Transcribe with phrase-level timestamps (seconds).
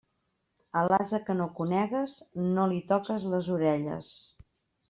[0.79, 2.17] A l'ase que no conegues,
[2.57, 4.13] no li toques les orelles.